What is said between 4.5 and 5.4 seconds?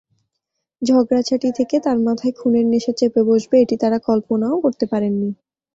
করতে পারেননি।